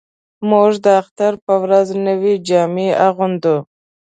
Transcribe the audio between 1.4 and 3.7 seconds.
په ورځ نوې جامې اغوندو